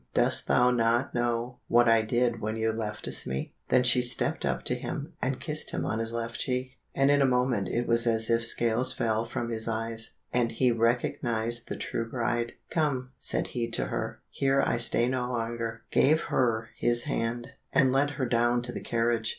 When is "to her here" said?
13.69-14.63